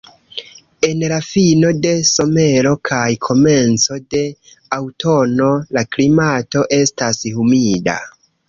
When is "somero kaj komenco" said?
2.11-3.99